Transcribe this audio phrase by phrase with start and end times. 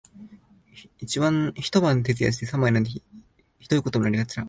[0.97, 1.19] 一
[1.79, 3.01] 晩徹夜して三枚なんていう
[3.61, 4.39] 酷いことにもなりがちだ